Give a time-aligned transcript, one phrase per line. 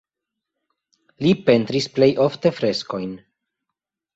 [1.25, 3.13] Li pentris plej ofte freskojn.